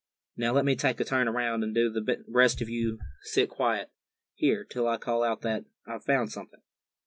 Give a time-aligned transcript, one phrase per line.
[0.35, 3.91] Now let me take a turn around, and do the rest of you sit quiet
[4.33, 6.61] here, till I call out that I've found something."